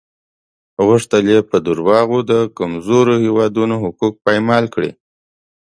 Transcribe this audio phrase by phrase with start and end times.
[0.85, 4.91] غوښتل یې په دروغو د کمزورو هېوادونو حقوق پایمال کړي.